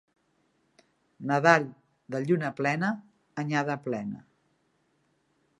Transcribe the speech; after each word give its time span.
Nadal 1.31 1.67
en 2.19 2.25
lluna 2.31 2.51
plena, 2.63 2.91
anyada 3.45 3.79
plena. 3.89 4.27